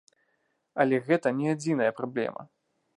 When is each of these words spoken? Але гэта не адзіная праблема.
Але 0.85 1.01
гэта 1.11 1.35
не 1.43 1.47
адзіная 1.55 1.91
праблема. 2.01 2.41